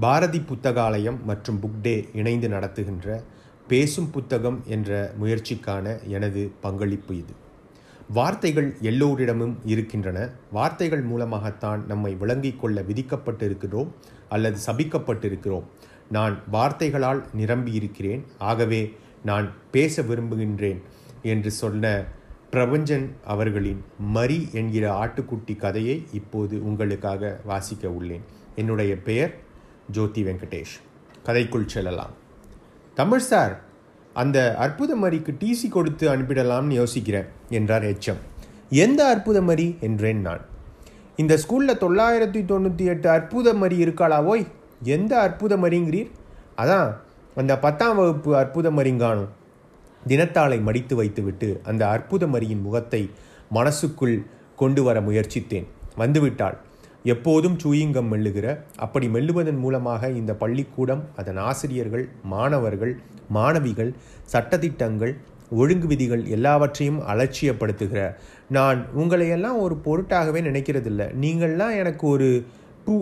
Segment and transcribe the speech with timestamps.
[0.00, 3.22] பாரதி புத்தகாலயம் மற்றும் book day இணைந்து நடத்துகின்ற
[3.68, 7.32] பேசும் புத்தகம் என்ற முயற்சிக்கான எனது பங்களிப்பு இது.
[8.12, 10.30] வார்த்தைகள் எல்லோரிடமும் இருக்கின்றன.
[10.52, 13.88] வார்த்தைகள் மூலமாகத்தான் நம்மை விளங்கிக் கொள்ள விதிக்கப்பட்டிருக்கிறோம்
[14.28, 15.64] அல்லது சபிக்கப்பட்டிருக்கிறோம்.
[16.10, 18.22] நான் வார்த்தைகளால் நிரம்பியிருக்கிறேன்.
[18.38, 20.82] ஆகவே நான் பேச விரும்புகின்றேன்
[21.22, 22.04] என்று சொன்ன
[22.52, 28.20] பிரபஞ்சன் அவர்களின் மரி என்கிற ஆட்டுக்குட்டி கதையை இப்போது உங்களுக்காக வாசிக்க உள்ளேன்.
[28.56, 29.44] என்னுடைய பெயர்
[29.90, 30.74] ஜோதி வெங்கடேஷ்.
[31.26, 32.14] கதைக்குள் செல்லலாம்.
[32.94, 33.54] தமிழ் சார்
[34.14, 38.20] அந்த அற்புத மரிக்கு டிசி கொடுத்து அனுப்பிடலாம்னு யோசிக்கிறேன் என்றார் எச்எம்
[38.68, 40.44] எந்த அற்புத மரி என்றேன் நான்.
[41.16, 44.46] இந்த ஸ்கூலில் தொள்ளாயிரத்தி தொண்ணூற்றி எட்டு அற்புத மரி இருக்காளாவோய்
[44.82, 46.10] எந்த அற்புத மரிங்கிறீர்
[46.56, 46.90] அதான்
[47.36, 49.32] அந்த பத்தாம் வகுப்பு அற்புத மரிங்கானும்
[50.06, 53.10] தினத்தாளை மடித்து வைத்துவிட்டு அந்த அற்புத மரியின் முகத்தை
[53.48, 54.16] மனசுக்குள்
[54.56, 55.66] கொண்டு வர முயற்சித்தேன்.
[55.96, 56.56] வந்துவிட்டாள்.
[57.12, 62.92] எப்போதும் சூயிங்கம் மெல்லுகிற அப்படி மெல்லுவதன் மூலமாக இந்த பள்ளிக்கூடம் அதன் ஆசிரியர்கள் மாணவர்கள்
[63.28, 63.90] மாணவிகள்
[64.32, 65.12] சட்டத்திட்டங்கள்
[65.50, 68.00] ஒழுங்கு விதிகள் எல்லாவற்றையும் அலட்சியப்படுத்துகிற.
[68.48, 71.02] நான் உங்களையெல்லாம் ஒரு பொருட்டாகவே நினைக்கிறதில்ல.
[71.24, 72.28] நீங்கள்லாம் எனக்கு ஒரு
[72.86, 72.96] டூ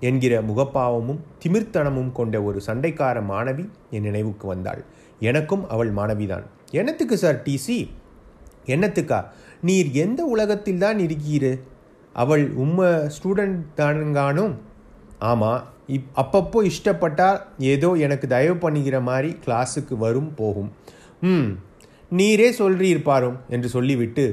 [0.00, 4.82] என்கிற முகப்பாவமும் திமிர்த்தனமும் கொண்ட ஒரு சண்டைக்கார மாணவி என் நினைவுக்கு வந்தாள்.
[5.30, 6.44] எனக்கும் அவள் மாணவிதான்.
[6.70, 7.78] என்னத்துக்கு சார் டிசி
[8.74, 9.20] என்னத்துக்கா?
[9.60, 11.58] நீர் எந்த உலகத்தில் தான் இருக்கிறீர்?
[12.22, 12.80] அவள் உம்ம
[13.16, 14.54] ஸ்டூடெண்ட் தானுங்கானும்
[15.30, 15.62] ஆமாம்
[15.96, 17.40] இப் அப்பப்போ இஷ்டப்பட்டால்
[17.72, 20.70] ஏதோ எனக்கு தயவு பண்ணிக்கிற மாதிரி கிளாஸுக்கு வரும் போகும்.
[21.30, 21.48] ம்
[22.18, 24.24] நீரே சொல்றீர் பாரும் என்று சொல்லிவிட்டு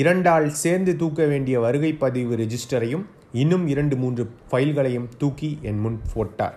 [0.00, 3.04] இரண்டாள் சேர்ந்து தூக்க வேண்டிய வருகை பதிவு ரெஜிஸ்டரையும்
[3.42, 6.56] இன்னும் இரண்டு மூன்று ஃபைல்களையும் தூக்கி என் முன் போட்டார்.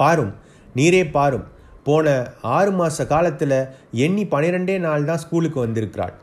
[0.00, 0.32] பாரும்
[0.78, 1.46] நீரே பாரும்.
[1.88, 2.06] போன
[2.56, 3.58] ஆறு மாத காலத்தில்
[4.04, 6.14] எண்ணி பன்னிரெண்டே நாள் தான் ஸ்கூலுக்கு வந்திருக்கிறாள்.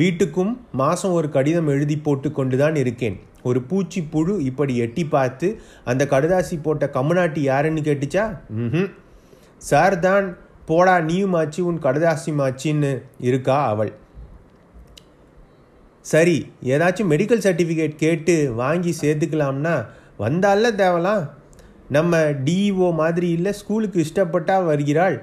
[0.00, 3.16] வீட்டுக்கும் மாதம் ஒரு கடிதம் எழுதி போட்டு கொண்டு தான் இருக்கேன்.
[3.48, 5.48] ஒரு பூச்சி புழு இப்படி எட்டி பார்த்து
[5.84, 8.24] அந்த கடுதாசி போட்ட கம்முனாட்டி யாருன்னு கேட்டுச்சா?
[8.48, 8.88] ம்
[9.70, 10.26] சார் தான்
[10.70, 12.92] போடா நீயும் ஆச்சு உன் கடுதாசி மாச்சின்னு
[13.28, 13.92] இருக்கா அவள்.
[16.12, 16.36] சரி
[16.72, 19.74] ஏதாச்சும் மெடிக்கல் சர்டிஃபிகேட் கேட்டு வாங்கி சேர்த்துக்கலாம்னா
[20.24, 21.22] வந்தால தேவலாம்.
[21.96, 25.16] நம்ம டிஇஓ மாதிரி இல்லை ஸ்கூலுக்கு இஷ்டப்பட்டா வருகிறாள்.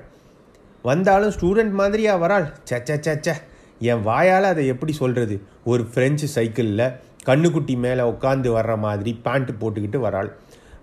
[0.84, 2.47] வந்தாலும் ஸ்டூடெண்ட் மாதிரியா வராள்.
[2.69, 3.30] சச்ச சச்ச
[3.79, 6.91] என் வாயால் அதை எப்படி சொல்கிறது ஒரு ஃப்ரெஞ்சு சைக்கிளில்
[7.25, 10.35] கண்ணுக்குட்டி மேலே உட்காந்து வர்ற மாதிரி பேண்ட்டு போட்டுக்கிட்டு வராள்.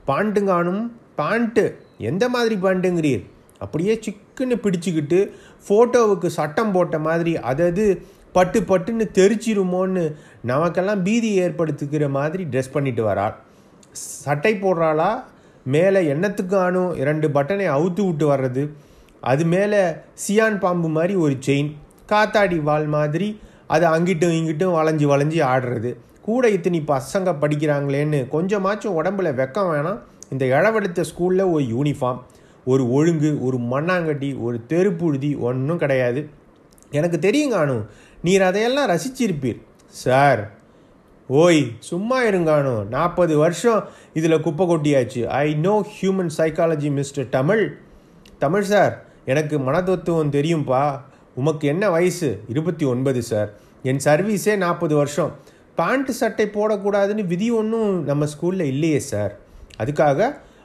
[0.06, 3.24] பாண்ட்டுங்கானும் பேண்ட்டு எந்த மாதிரி பேண்ட்டுங்கிறீர்
[3.58, 5.30] அப்படியே சிக்குன்னு பிடிச்சிக்கிட்டு
[5.68, 8.02] ஃபோட்டோவுக்கு சட்டம் போட்ட மாதிரி அதது
[8.32, 13.34] பட்டு பட்டுன்னு தெரிச்சிருமோன்னு நமக்கெல்லாம் பீதி ஏற்படுத்திக்கிற மாதிரி ட்ரெஸ் பண்ணிட்டு வராள்.
[13.90, 15.22] சட்டை போடுறாளா?
[15.64, 18.68] மேலே எண்ணத்துக்கானும் இரண்டு பட்டனை அவுத்து விட்டு வர்றது.
[19.20, 19.90] அது மேலே
[20.28, 21.74] சியான் பாம்பு மாதிரி ஒரு செயின்
[22.12, 25.90] காத்தாடி வால் மாதிரி அது அங்கிட்டும் இங்கிட்டும் வளைஞ்சி வளைஞ்சி ஆடுறது.
[26.20, 30.00] கூட இத்தனி பசங்க படிக்கிறாங்களேன்னு கொஞ்சமாச்சும் உடம்புல வெக்கம் வேணாம்.
[30.30, 32.20] இந்த இழவெடுத்த ஸ்கூலில் ஒரு யூனிஃபார்ம்
[32.64, 36.28] ஒரு ஒழுங்கு ஒரு மண்ணாங்கட்டி ஒரு தெருப்புழுதி ஒன்றும் கிடையாது.
[36.90, 37.76] எனக்கு தெரியும் அனு
[38.22, 39.60] நீர் அதையெல்லாம் ரசிச்சிருப்பீர்.
[39.88, 40.42] சார்
[41.28, 43.84] ஓய் சும்மா இருங்கானோ நாற்பது வருஷம்
[44.14, 45.22] இதில் குப்பை கொட்டியாச்சு.
[45.26, 47.78] I know human psychology mister Tamil.
[48.38, 48.94] Tamil sir
[49.24, 51.00] எனக்கு மனதத்துவம் தெரியும்ப்பா
[51.40, 52.28] உமக்கு என்ன வயசு?
[52.48, 53.50] இருபத்தி ஒன்பது சார்.
[53.82, 55.32] என் சர்வீஸே நாற்பது வருஷம்.
[55.74, 59.32] பேண்ட் சட்டை போடக்கூடாதுன்னு விதி ஒன்றும் நம்ம ஸ்கூலில் இல்லையே சார்.
[59.78, 60.20] அதுக்காக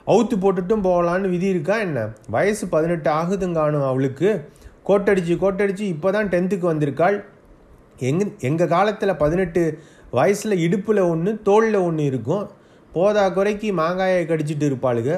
[0.07, 1.99] அவுத்து போட்டுட்டும் போகலான்னு விதி இருக்கா என்ன?
[2.29, 4.29] வயசு பதினெட்டு ஆகுதுங்கானும் அவளுக்கு.
[4.87, 7.23] கோட்டடிச்சு கோட்டடிச்சு இப்போ தான் டென்த்துக்கு வந்திருக்காள்.
[7.97, 9.63] எங் எங்கள் காலத்தில் பதினெட்டு
[10.11, 12.49] வயசில் இடுப்பில் ஒன்று தோளில் ஒன்று இருக்கும்.
[12.93, 15.13] போதா குறைக்கு மாங்காயை கடிச்சிட்டு இருப்பாளுங்க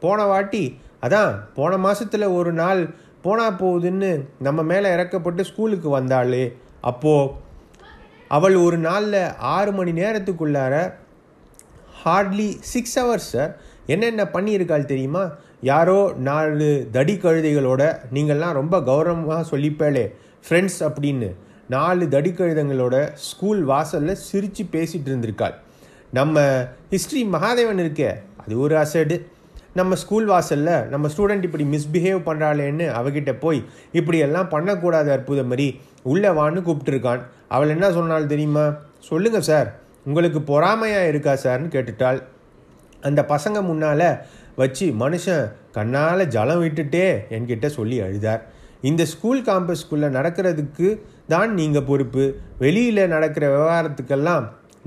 [0.00, 0.64] போன வாட்டி
[1.02, 2.80] அதான் போன மாதத்தில் ஒரு நாள்
[3.24, 4.10] போனா போகுதுன்னு
[4.46, 6.44] நம்ம மேலே இறக்கப்பட்டு ஸ்கூலுக்கு வந்தாளே.
[6.90, 7.32] அப்போது
[8.36, 9.20] அவள் ஒரு நாளில்
[9.54, 10.74] ஆறு மணி நேரத்துக்குள்ளார
[12.02, 13.52] ஹார்ட்லி சிக்ஸ் ஹவர்ஸ் சார்
[13.86, 15.24] என்னென்ன பண்ணியிருக்காள் தெரியுமா?
[15.70, 15.98] யாரோ
[16.28, 17.82] நாலு தடி கழுதைகளோட
[18.14, 20.04] நீங்கள்லாம் ரொம்ப கௌரவமாக சொல்லிப்பேளே
[20.46, 21.28] ஃப்ரெண்ட்ஸ் அப்படின்னு.
[21.68, 22.96] நாலு தடி கழுதங்களோட
[23.28, 25.54] ஸ்கூல் வாசலில் சிரித்து பேசிகிட்டு இருந்திருக்காள்.
[26.18, 26.42] நம்ம
[26.90, 28.10] ஹிஸ்ட்ரி மகாதேவன் இருக்கே
[28.42, 29.16] அது ஒரு அசடு
[29.78, 33.60] நம்ம ஸ்கூல் வாசலில் நம்ம ஸ்டூடெண்ட் இப்படி மிஸ்பிஹேவ் பண்ணுறாளேன்னு அவகிட்ட போய்
[33.98, 35.66] இப்படியெல்லாம் பண்ணக்கூடாது அற்புத மாதிரி
[36.12, 37.22] உள்ளே வான்னு கூப்பிட்டுருக்கான்.
[37.54, 38.66] அவள் என்ன சொன்னாள் தெரியுமா?
[39.08, 39.68] சொல்லுங்கள் சார்
[40.06, 42.20] உங்களுக்கு பொறாமையாக இருக்கா சார்னு கேட்டுட்டாள்.
[43.02, 44.08] அந்த பசங்க முன்னால்
[44.56, 45.44] வச்சு மனுஷன்
[45.76, 47.06] கண்ணால் ஜலம் விட்டுட்டே
[47.36, 48.42] என்கிட்ட சொல்லி அழுதார்.
[48.90, 50.88] இந்த ஸ்கூல் காம்பஸ்குள்ளே நடக்கிறதுக்கு
[51.34, 52.24] தான் நீங்கள் பொறுப்பு.
[52.62, 54.46] வெளியில் நடக்கிற விவகாரத்துக்கெல்லாம்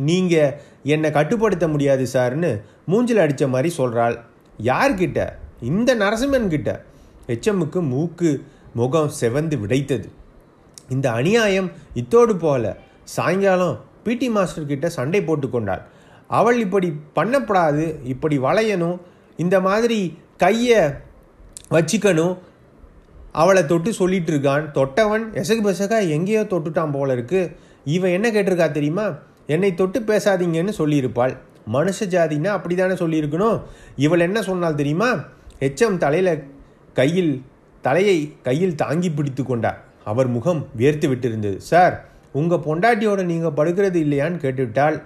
[0.09, 0.55] நீங்கள்
[0.95, 2.53] என்னை கட்டுப்படுத்த முடியாது சார்னு
[2.91, 4.17] மூஞ்சில் அடித்த மாதிரி சொல்கிறாள்
[4.63, 5.33] யார்கிட்ட?
[5.61, 6.83] இந்த நரசிம்மன் கிட்ட
[7.27, 8.43] எச்எம்முக்கு மூக்கு
[8.73, 10.09] முகம் செவந்து விடைத்தது
[10.89, 15.81] இந்த அநியாயம் இத்தோடு போல சாயங்காலம் பிடி மாஸ்டர் கிட்ட சண்டை போட்டு கொண்டாள்.
[16.27, 18.99] அவள் இப்படி பண்ணப்படாது இப்படி வளையணும்
[19.37, 20.83] இந்த மாதிரி கையை
[21.69, 22.37] வச்சுக்கணும்
[23.31, 24.65] அவளை தொட்டு சொல்லிட்டு இருக்கான்.
[24.73, 27.51] தொட்டவன் எசகு பெசகா எங்கேயோ தொட்டுட்டான் போல இருக்கு.
[27.85, 29.17] இவன் என்ன கேட்டிருக்கா தெரியுமா?
[29.47, 31.37] என்னை தொட்டு பேசாதீங்கன்னு சொல்லியிருப்பாள்.
[31.73, 33.61] மனுஷ ஜாதின்னா அப்படி தானே சொல்லியிருக்கணும்.
[33.95, 35.09] இவள் என்ன சொன்னால் தெரியுமா?
[35.59, 36.43] எச்சம் தலையில்
[36.93, 37.33] கையில்
[37.81, 41.57] தலையை கையில் தாங்கி பிடித்து கொண்டார் அவர் முகம் வேர்த்து விட்டிருந்தது.
[41.71, 41.95] சார்
[42.31, 44.97] உங்கள் பொண்டாட்டியோட நீங்கள் படுக்கிறது இல்லையான்னு கேட்டுவிட்டால்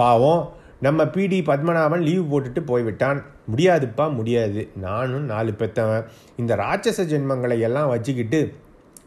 [0.00, 0.42] பாவம்
[0.80, 3.18] நம்ம பிடி பத்மநாபன் லீவு போட்டுட்டு போய்விட்டான்.
[3.52, 4.60] முடியாதுப்பா முடியாது.
[4.76, 6.04] நானும் நாலு பெத்தவன்.
[6.36, 8.40] இந்த ராட்சச ஜென்மங்களை எல்லாம் வச்சுக்கிட்டு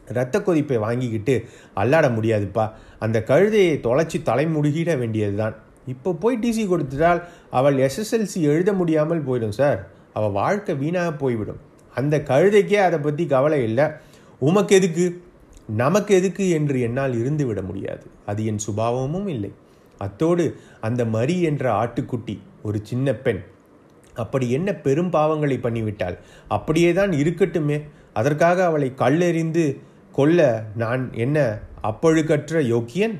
[0.08, 1.34] இரத்த கொதிப்பை வாங்கிக்கிட்டு
[1.76, 2.64] அல்லாட முடியாதுப்பா.
[2.98, 5.54] அந்த கழுதையை தொலைச்சி தலைமுடுகிட வேண்டியது தான்
[5.86, 7.20] இப்போ போய் டிசி கொடுத்துட்டால்
[7.50, 9.80] அவள் எஸ்எஸ்எல்சி எழுத முடியாமல் போயிடும் சார்
[10.12, 11.60] அவள் வாழ்க்கை வீணாக போய்விடும்.
[11.94, 13.86] அந்த கழுதைக்கே அதை பற்றி கவலை இல்லை.
[14.38, 15.06] உமக்கு எதுக்கு?
[15.82, 18.04] நமக்கு எதுக்கு என்று என்னால் இருந்து விட முடியாது.
[18.26, 19.52] அது என் சுபாவமும் இல்லை.
[19.98, 20.44] அத்தோடு
[20.80, 23.42] அந்த மரி என்ற ஆட்டுக்குட்டி ஒரு சின்ன பெண்
[24.14, 26.16] அப்படி என்ன பெரும் பாவங்களை பண்ணிவிட்டாள்?
[26.48, 27.78] அப்படியே தான் இருக்கட்டுமே.
[28.12, 29.64] அதற்காக அவளை கல்லெறிந்து
[30.12, 31.38] கொல்ல நான் என்ன
[31.82, 33.16] அப்பழுக்கற்ற யோக்கியன்?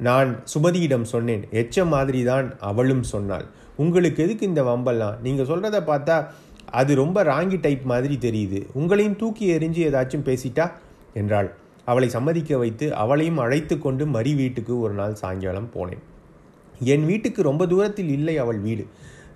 [0.00, 3.46] நான் சுமதியிடம் சொன்னேன் எச்ச மாதிரி தான் அவளும் சொன்னாள்.
[3.76, 5.20] உங்களுக்கு எதுக்கு இந்த வம்பெல்லாம்?
[5.22, 6.26] நீங்கள் சொல்கிறத பார்த்தா
[6.70, 8.66] அது ரொம்ப ராங்கி டைப் மாதிரி தெரியுது.
[8.78, 10.72] உங்களையும் தூக்கி எறிஞ்சு ஏதாச்சும் பேசிட்டா?
[11.14, 11.52] என்றாள்.
[11.84, 16.02] அவளை சம்மதிக்க வைத்து அவளையும் அழைத்து கொண்டு மறி வீட்டுக்கு ஒரு நாள் சாயங்காலம் போனேன்.
[16.80, 18.86] என் வீட்டுக்கு ரொம்ப தூரத்தில் இல்லை அவள் வீடு.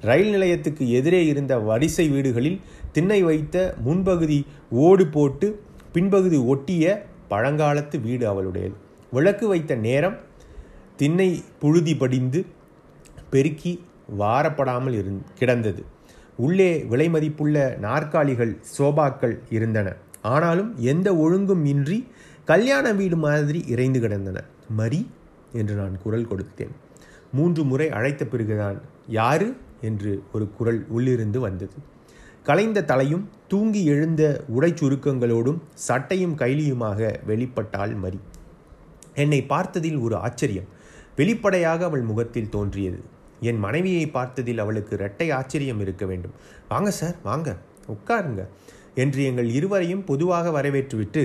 [0.01, 2.61] ரயில் நிலையத்துக்கு எதிரே இருந்த வரிசை வீடுகளில்
[2.93, 5.63] திண்ணை வைத்த முன்பகுதி ஓடு போட்டு
[5.95, 8.75] பின்பகுதி ஒட்டிய பழங்காலத்து வீடு அவளுடையது.
[9.13, 10.17] விளக்கு வைத்த நேரம்
[10.97, 12.47] திண்ணை புழுதி படிந்து
[13.31, 13.73] பெருக்கி
[14.19, 15.85] வாரப்படாமல் இருந் கிடந்தது.
[16.37, 19.97] உள்ளே விலை மதிப்புள்ள நாற்காலிகள் சோபாக்கள் இருந்தன.
[20.23, 22.09] ஆனாலும் எந்த ஒழுங்கும் இன்றி
[22.45, 24.45] கல்யாண வீடு மாதிரி இறைந்து கிடந்தன.
[24.69, 25.11] மரி
[25.53, 26.75] என்று நான் குரல் கொடுத்தேன்.
[27.33, 31.91] மூன்று முறை அழைத்த பிறகுதான் யாரு என்று ஒரு குரல் உள்ளிருந்து வந்தது.
[32.43, 38.21] கலைந்த தலையும் தூங்கி எழுந்த உடை சுருக்கங்களோடும் சட்டையும் கைலியுமாக வெளிப்பட்டாள் மரி.
[39.15, 40.81] என்னை பார்த்ததில் ஒரு ஆச்சரியம்.
[41.23, 43.01] வெளிப்படையாக அவள் முகத்தில் தோன்றியது.
[43.49, 46.37] என் மனைவியை பார்த்ததில் அவளுக்கு இரட்டை ஆச்சரியம் இருக்க வேண்டும்.
[46.69, 47.49] வாங்க சார் வாங்க.
[47.95, 48.43] உட்காருங்க
[49.03, 51.23] என்று எங்கள் இருவரையும் பொதுவாக வரவேற்றுவிட்டு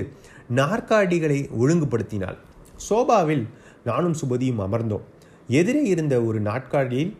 [0.58, 2.38] நாற்காடிகளை ஒழுங்குபடுத்தினாள்.
[2.88, 3.44] சோபாவில்
[3.88, 5.04] நானும் சுபதியும் அமர்ந்தோம்.
[5.58, 7.12] எதிரே இருந்த ஒரு நாட்காலியில்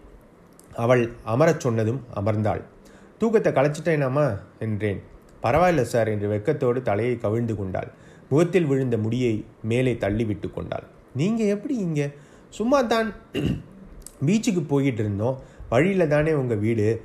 [0.84, 2.62] அவள் அமரச் சொன்னதும் அமர்ந்தாள்.
[3.20, 4.26] தூக்கத்தை களைச்சிட்டேனாமா
[4.66, 5.00] என்றேன்.
[5.44, 7.90] பரவாயில்ல சார் என்று வெக்கத்தோடு தலையை கவிழ்ந்து கொண்டாள்.
[8.30, 9.34] முகத்தில் விழுந்த முடியை
[9.70, 10.86] மேலே தள்ளிவிட்டு கொண்டாள்.
[11.20, 12.08] நீங்கள் எப்படி இங்கே
[12.50, 13.12] சும்மா தான்
[14.26, 17.02] பீச்சுக்கு போய்கிட்டு இருந்தோம் வழியில் தானே உங்கள் வீடு.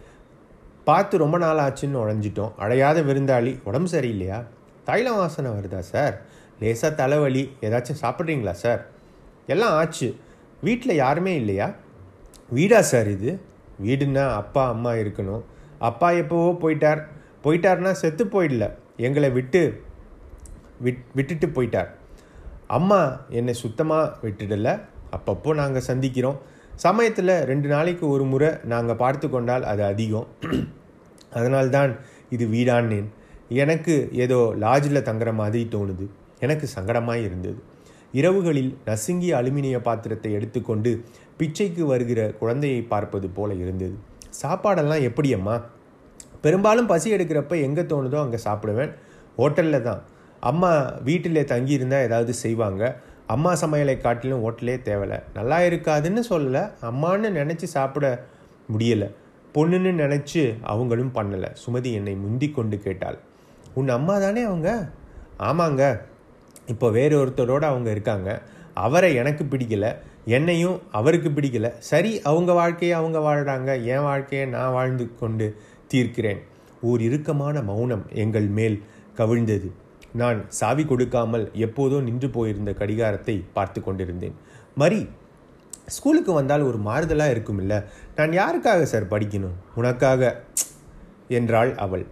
[0.84, 3.60] பார்த்து ரொம்ப நாள் ஆச்சுன்னு உழைஞ்சிட்டோம் அழையாத விருந்தாளி.
[3.64, 4.44] உடம்பு சரியில்லையா?
[4.84, 6.22] தைலம் வாசனை வருதா சார்?
[6.60, 7.52] லேசாக தலைவலி.
[7.62, 8.88] ஏதாச்சும் சாப்பிட்றீங்களா சார்?
[9.48, 10.16] எல்லாம் ஆச்சு.
[10.62, 11.74] வீட்டில் யாருமே இல்லையா?
[12.50, 13.40] வீடா சார் இது?
[13.84, 15.44] வீடுன்னா அப்பா அம்மா இருக்கணும்.
[15.80, 17.02] அப்பா எப்போவோ போயிட்டார்.
[17.44, 18.72] போயிட்டார்னா செத்து போயிடல.
[18.98, 19.84] எங்களை விட்டு
[20.80, 21.88] விட் விட்டுட்டு போயிட்டார்.
[22.68, 24.80] அம்மா என்னை சுத்தமாக விட்டுடல.
[25.16, 26.40] அப்பப்போ நாங்கள் சந்திக்கிறோம்.
[26.76, 30.28] சமயத்தில் ரெண்டு நாளைக்கு ஒரு முறை நாங்கள் பார்த்து கொண்டால் அது அதிகம்.
[31.32, 31.92] அதனால்தான்
[32.30, 33.08] இது வீடான்னேன்.
[33.64, 36.06] எனக்கு ஏதோ லாட்ஜில் தங்குற மாதிரி தோணுது.
[36.40, 37.60] எனக்கு சங்கடமாக இருந்தது.
[38.14, 40.92] இரவுகளில் நசுங்கிய அலுமினிய பாத்திரத்தை எடுத்துக்கொண்டு
[41.38, 43.96] பிச்சைக்கு வருகிற குழந்தையை பார்ப்பது போல இருந்தது.
[44.42, 45.56] சாப்பாடெல்லாம் எப்படி அம்மா?
[46.42, 48.92] பெரும்பாலும் பசி எடுக்கிறப்ப எங்கே தோணுதோ அங்கே சாப்பிடுவேன்.
[49.38, 50.02] ஹோட்டலில் தான்.
[50.40, 50.72] அம்மா
[51.04, 52.84] வீட்டில் தங்கியிருந்தால் ஏதாவது செய்வாங்க.
[53.28, 55.24] அம்மா சமையலை காட்டிலும் ஹோட்டலே தேவலை.
[55.34, 58.26] நல்லா இருக்காதுன்னு சொல்லலை அம்மான்னு நினச்சி சாப்பிட
[58.78, 59.14] முடியலை.
[59.54, 61.56] பொண்ணுன்னு நினச்சி அவங்களும் பண்ணலை.
[61.66, 63.18] சுமதி என்னை முந்தி கொண்டு கேட்டாள்.
[63.74, 64.90] உன் அம்மா தானே அவங்க?
[65.40, 66.00] ஆமாங்க.
[66.68, 68.42] இப்போ வேறு ஒருத்தரோடு அவங்க இருக்காங்க.
[68.74, 69.96] அவரை எனக்கு பிடிக்கல.
[70.26, 71.72] என்னையும் அவருக்கு பிடிக்கல.
[71.78, 75.56] சரி அவங்க வாழ்க்கையை அவங்க வாழ்கிறாங்க என் வாழ்க்கையை நான் வாழ்ந்து கொண்டு
[75.94, 76.38] தீர்க்கிறேன்.
[76.82, 78.84] ஓர் இறுக்கமான மௌனம் எங்கள் மேல்
[79.18, 79.72] கவிழ்ந்தது.
[80.22, 84.36] நான் சாவி கொடுக்காமல் எப்போதோ நின்று போயிருந்த கடிகாரத்தை பார்த்து கொண்டிருந்தேன்.
[84.82, 85.00] மரி
[85.96, 87.78] ஸ்கூலுக்கு வந்தால் ஒரு மாறுதலாக இருக்கும் இல்லை
[88.18, 89.56] நான் யாருக்காக சார் படிக்கணும்?
[89.80, 90.32] உனக்காக
[91.40, 92.06] என்றாள் அவள்.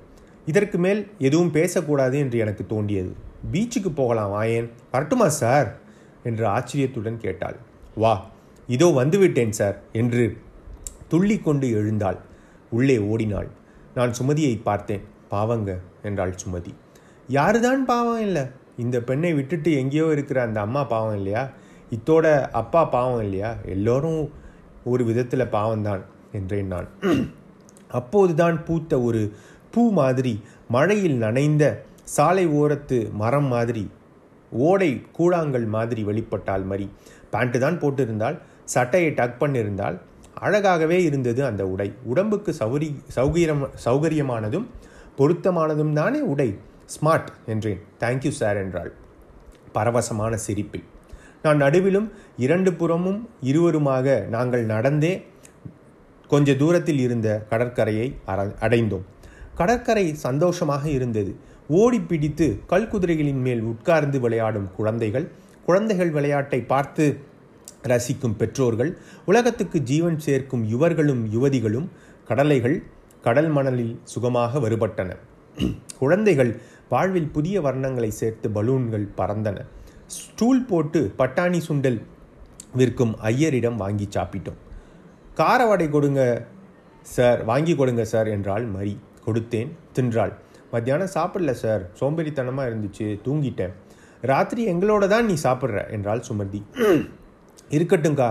[0.52, 3.12] இதற்கு மேல் எதுவும் பேசக்கூடாது என்று எனக்கு தோண்டியது
[3.54, 5.70] பீச்சுக்கு போகலாம் வாயேன் வரட்டுமா சார்?
[6.30, 7.58] என்று ஆச்சரியத்துடன் கேட்டாள்.
[8.04, 8.14] வா
[8.70, 10.26] இதோ வந்துவிட்டேன் சார் என்று
[11.12, 12.20] துள்ளி கொண்டு எழுந்தாள்.
[12.70, 13.50] உள்ளே ஓடினாள்.
[13.98, 15.04] நான் சுமதியை பார்த்தேன்.
[15.34, 15.72] பாவங்க
[16.08, 16.74] என்றாள் சுமதி.
[17.38, 18.44] யாருதான் பாவம் இல்லை.
[18.78, 21.44] இந்த பெண்ணை விட்டுட்டு எங்கேயோ இருக்கிற அந்த அம்மா பாவம் இல்லையா?
[21.92, 23.56] இத்தோட அப்பா பாவம் இல்லையா?
[23.66, 24.22] எல்லோரும்
[24.84, 26.90] ஒரு விதத்தில் பாவம்தான் என்றேன் நான்
[27.90, 29.22] அப்போதுதான் பூத்த ஒரு
[29.72, 30.34] பூ மாதிரி
[30.68, 31.66] மழையில் நனைந்த
[32.04, 33.84] சாலை ஓரத்து மரம் மாதிரி
[34.52, 36.88] ஓடை கூழாங்கல் மாதிரி வெளிப்பட்டால் மறி
[37.34, 39.98] பேண்ட்டு தான் போட்டிருந்தால் சட்டையை டக் பண்ணியிருந்தால்
[40.42, 41.88] அழகாகவே இருந்தது அந்த உடை.
[42.04, 44.68] உடம்புக்கு சௌரி சௌகரியம் சௌகரியமானதும்
[45.18, 46.50] பொருத்தமானதும் தானே உடை.
[47.00, 47.82] ஸ்மார்ட் என்றேன்.
[48.00, 48.92] தேங்க்யூ சார் என்றாள்.
[49.74, 50.84] பரவசமான சிரிப்பில்.
[51.44, 55.26] நான் நடுவிலும் இரண்டு புறமும் இருவருமாக நாங்கள் நடந்தே
[56.28, 59.02] கொஞ்ச தூரத்தில் இருந்த கடற்கரையை அற- அடைந்தோம்.
[59.56, 61.36] கடற்கரை சந்தோஷமாக இருந்தது.
[61.68, 65.32] ஓடி பிடித்து கல் குதிரைகளின் மேல் உட்கார்ந்து விளையாடும் குழந்தைகள்
[65.66, 67.20] குழந்தைகள் விளையாட்டை பார்த்து
[67.84, 71.88] ரசிக்கும் பெற்றோர்கள் உலகத்துக்கு ஜீவன் சேர்க்கும் யுவர்களும் யுவதிகளும்
[72.28, 72.84] கடலைகள்
[73.22, 75.16] கடல் மணலில் சுகமாக வருபட்டன.
[76.00, 79.58] குழந்தைகள் வாழ்வில் புதிய வர்ணங்களை சேர்த்து பலூன்கள் பறந்தன.
[80.16, 82.00] ஸ்டூல் போட்டு பட்டாணி சுண்டல்
[82.80, 84.60] விற்கும் ஐயரிடம் வாங்கி சாப்பிட்டோம்.
[85.40, 86.22] கார வடை கொடுங்க
[87.16, 88.94] சார் வாங்கி கொடுங்க சார் என்றாள் மரி.
[89.26, 90.34] கொடுத்தேன் தின்றாள்.
[90.74, 91.84] மத்தியானம் சாப்பிடல சார்.
[92.00, 93.74] சோம்பேறித்தனமாக இருந்துச்சு தூங்கிட்டேன்.
[94.32, 96.62] ராத்திரி எங்களோட தான் நீ சாப்பிட்ற என்றாள் சுமதி.
[97.78, 98.30] இருக்கட்டும்க்கா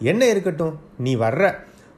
[0.00, 0.74] என்ன இருக்கட்டும்
[1.06, 1.44] நீ வர்ற.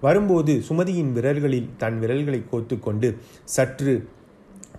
[0.00, 3.08] வரும்போது சுமதியின் விரல்களில் தன் விரல்களை கோத்துக்கொண்டு
[3.56, 3.94] சற்று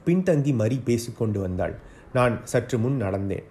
[0.08, 1.76] பின்தங்கி மறி பேசிக்கொண்டு வந்தாள்.
[2.18, 3.48] நான் சற்று முன் நடந்தேன்.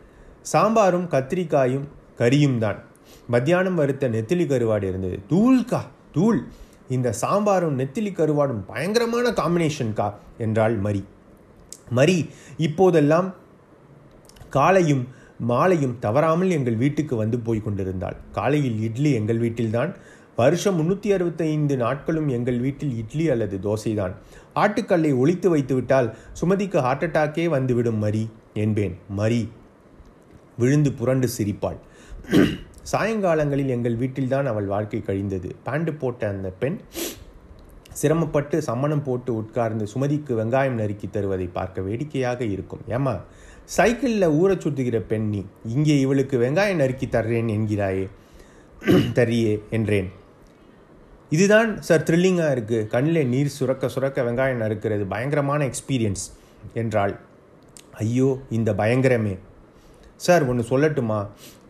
[0.53, 1.87] சாம்பாரும் கத்திரிக்காயும்
[2.21, 2.79] கறியும் தான்
[3.35, 5.17] மத்தியானம் வறுத்த நெத்திலி கருவாடு இருந்தது.
[5.33, 5.81] தூள்கா
[6.15, 6.41] தூள்.
[6.97, 10.09] இந்த சாம்பாரும் நெத்திலி கருவாடும் பயங்கரமான காம்பினேஷன்கா
[10.45, 11.03] என்றாள் மரி
[11.99, 12.19] மரி
[12.67, 13.29] இப்போதெல்லாம்
[14.57, 15.05] காலையும்
[15.51, 18.17] மாலையும் தவறாமல் எங்கள் வீட்டுக்கு வந்து போய் கொண்டிருந்தாள்.
[18.39, 19.91] காலையில் இட்லி எங்கள் வீட்டில்தான்.
[20.41, 24.15] வருஷம் முன்னூற்றி அறுபத்தைந்து நாட்களும் எங்கள் வீட்டில் இட்லி அல்லது தோசைதான்.
[24.63, 26.09] ஆட்டுக்கல்லை ஒழித்து வைத்துவிட்டால்
[26.41, 28.25] சுமதிக்கு ஹார்ட் அட்டாக்கே வந்துவிடும் மரி
[28.65, 28.97] என்பேன்.
[29.21, 29.43] மரி
[30.63, 31.79] விழுந்து புரண்டு சிரிப்பாள்.
[32.93, 35.49] சாயங்காலங்களில் எங்கள் வீட்டில்தான் அவள் வாழ்க்கை கழிந்தது.
[35.67, 36.79] பேண்டு போட்ட அந்த பெண்
[38.01, 42.85] சிரமப்பட்டு சம்மணம் போட்டு உட்கார்ந்து சுமதிக்கு வெங்காயம் நறுக்கி தருவதை பார்க்க வேடிக்கையாக இருக்கும்.
[42.97, 43.15] ஏமா
[43.77, 45.41] சைக்கிளில் ஊரை சுற்றுகிற பெண் நீ
[45.75, 48.07] இங்கே இவளுக்கு வெங்காயம் நறுக்கி தர்றேன் என்கிறாயே
[49.19, 50.09] தரியே என்றேன்.
[51.35, 55.05] இதுதான் சார் த்ரில்லிங்காக இருக்குது கண்ணில் நீர் சுரக்க சுரக்க வெங்காயம் நறுக்கிறது.
[55.13, 56.25] பயங்கரமான எக்ஸ்பீரியன்ஸ்
[56.81, 57.15] என்றால்
[58.03, 59.35] ஐயோ இந்த பயங்கரமே.
[60.27, 61.21] சார் ஒன்று சொல்லட்டுமா?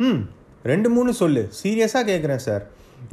[0.07, 0.21] ம்
[0.71, 1.43] ரெண்டு மூணு சொல்லு.
[1.61, 2.65] சீரியஸாக கேட்குறேன் சார்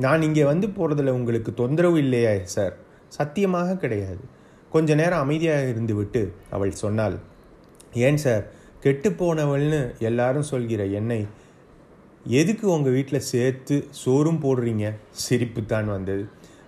[0.06, 2.74] நான் இங்கே வந்து போகிறதுல உங்களுக்கு தொந்தரவு இல்லையா சார்
[3.18, 4.24] சத்தியமாக கிடையாது.
[4.74, 6.22] கொஞ்ச நேரம் அமைதியாக இருந்துவிட்டு
[6.56, 7.18] அவள் சொன்னாள்.
[8.08, 8.44] ஏன் சார்
[8.86, 11.20] கெட்டு போனவள்னு எல்லாரும் சொல்கிற என்னை
[12.28, 14.96] எதுக்கு உங்கள் வீட்டில் சேர்த்து சோறும் போடுறீங்க?
[15.12, 16.28] சிரிப்பு தான் வந்தது.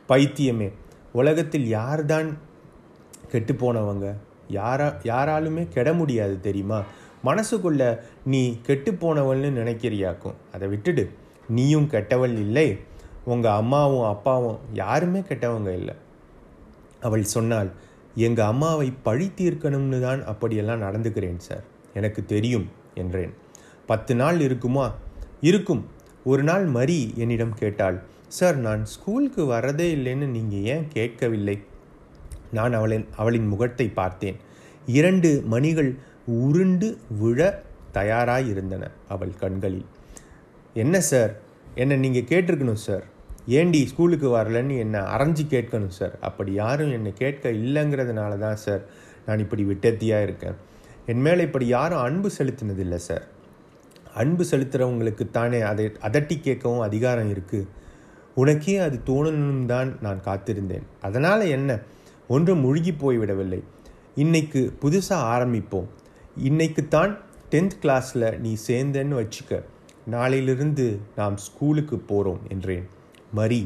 [0.09, 0.71] பைத்தியமே.
[1.11, 2.37] உலகத்தில் யார்தான்
[3.31, 4.15] கெட்டு போனவங்க
[4.47, 6.83] யாரா யாராலுமே கெட முடியாது தெரியுமா?
[7.25, 10.33] மனசுக்குள்ள நீ கெட்டு போனவள்னு நினைக்கிறியாக்கும்.
[10.53, 11.09] அதை விட்டுடு.
[11.49, 12.79] நீயும் கெட்டவள் இல்லை.
[13.25, 15.93] உங்கள் அம்மாவும் அப்பாவும் யாருமே கெட்டவங்க இல்லை.
[17.01, 17.71] அவள் சொன்னாள்
[18.15, 21.63] எங்கள் அம்மாவை பழி தீர்க்கணும்னு தான் அப்படியெல்லாம் நடந்துக்கிறேன் சார்.
[21.93, 23.33] எனக்கு தெரியும் என்றேன்.
[23.85, 24.93] பத்து நாள் இருக்குமா?
[25.41, 25.85] இருக்கும்.
[26.23, 31.63] ஒரு நாள் மரி என்னிடம் கேட்டாள் சார் நான் ஸ்கூலுக்கு வரதே இல்லைன்னு நீங்கள் ஏன் கேட்கவில்லை?
[32.51, 34.35] நான் அவளின் அவளின் முகத்தை பார்த்தேன்.
[34.85, 37.63] இரண்டு மணிகள் உருண்டு விழ
[37.93, 39.85] தயாராயிருந்தன அவள் கண்களில்.
[40.73, 41.39] என்ன சார்?
[41.75, 43.03] என்னை நீங்கள் கேட்டிருக்கணும் சார்.
[43.47, 46.19] ஏண்டி ஸ்கூலுக்கு வரலன்னு என்னை அரைஞ்சு கேட்கணும் சார்.
[46.19, 48.85] அப்படி யாரும் என்னை கேட்க இல்லைங்கிறதுனால தான் சார்
[49.25, 50.53] நான் இப்படி விட்டத்தியாக இருக்கேன்.
[51.05, 53.33] என் மேலே இப்படி யாரும் அன்பு செலுத்தினதில்லை சார்.
[54.15, 57.67] அன்பு செலுத்துகிறவங்களுக்கு தானே அதை அதட்டி கேட்கவும் அதிகாரம் இருக்குது
[58.35, 60.85] உனக்கே அது தோணணும் தான் நான் காத்திருந்தேன்.
[61.01, 61.79] அதனால் என்ன?
[62.27, 63.61] ஒன்றும் முழுகி போய்விடவில்லை.
[64.15, 65.87] இன்னைக்கு புதுசாக ஆரம்பிப்போம்.
[66.43, 67.13] இன்னைக்குத்தான்
[67.51, 69.61] டென்த் கிளாஸில் நீ சேர்ந்தேன்னு வச்சுக்க.
[70.11, 72.85] நாளையிலிருந்து நாம் ஸ்கூலுக்கு போகிறோம் என்றேன்.
[73.31, 73.61] மரி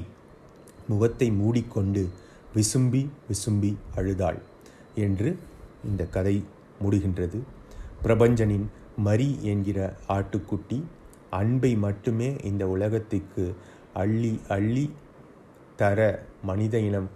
[0.87, 2.03] முகத்தை மூடிக்கொண்டு
[2.55, 4.39] விசும்பி விசும்பி அழுதாள்
[4.95, 5.31] என்று
[5.89, 6.43] இந்த கதை
[6.83, 7.39] முடிகின்றது.
[8.03, 8.67] பிரபஞ்சனின்
[8.99, 10.83] மரி என்கிற ஆட்டுக்குட்டி
[11.29, 13.53] அன்பை மட்டுமே இந்த உலகத்துக்கு
[13.93, 14.91] அள்ளி அள்ளி
[15.75, 17.09] தர மனித இனம்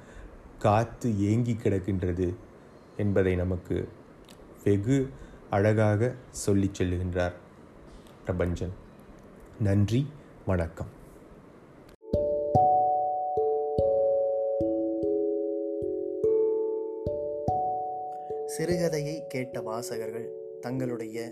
[0.60, 2.34] காத்து ஏங்கி கிடக்கின்றது
[2.98, 3.88] என்பதை நமக்கு
[4.64, 5.10] வெகு
[5.50, 7.34] அழகாக சொல்லிச் செல்லுகின்றார்
[8.26, 8.74] பிரபஞ்சன்.
[9.60, 10.06] நன்றி
[10.46, 11.02] வணக்கம்.
[18.58, 20.30] சிறுகதையை கேட்ட வாசகர்கள்
[20.62, 21.32] தங்களுடைய